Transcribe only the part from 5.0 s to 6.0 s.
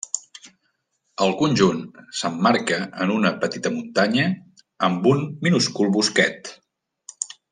un minúscul